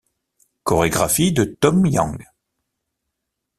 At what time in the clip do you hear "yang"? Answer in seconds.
1.85-2.25